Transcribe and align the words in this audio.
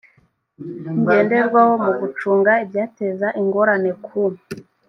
ngenderwaho 0.99 1.73
mu 1.85 1.91
gucunga 1.99 2.51
ibyateza 2.63 3.27
ingorane 3.41 3.91
ku 4.05 4.19